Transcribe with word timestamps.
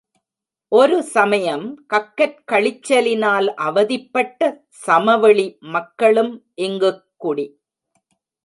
ஒரு 0.71 1.03
சமயம் 1.03 1.65
கக்கற்கழிச்ச 1.93 2.97
லினால் 3.01 3.47
அவதிப்பட்ட 3.61 4.41
சமவெளி 4.67 5.47
மக்களும் 5.69 6.33
இங்குக் 6.61 7.03
குடி. 7.17 7.47